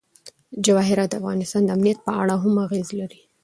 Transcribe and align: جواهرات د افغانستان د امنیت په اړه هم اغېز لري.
جواهرات 0.65 1.09
د 1.11 1.17
افغانستان 1.21 1.61
د 1.65 1.69
امنیت 1.77 1.99
په 2.05 2.11
اړه 2.21 2.35
هم 2.43 2.53
اغېز 2.65 2.87
لري. 2.99 3.21